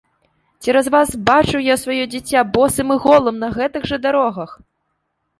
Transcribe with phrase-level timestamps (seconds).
[0.67, 4.57] Цераз вас бачыў я сваё дзіця босым і голым на гэтых жа дарогах!